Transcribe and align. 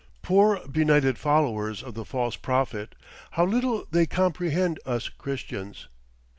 Poor 0.23 0.67
benighted 0.67 1.19
followers 1.19 1.83
of 1.83 1.93
the 1.93 2.03
False 2.03 2.35
Prophet, 2.35 2.95
how 3.33 3.45
little 3.45 3.85
they 3.91 4.07
comprehend 4.07 4.79
us 4.83 5.09
Christians! 5.09 5.89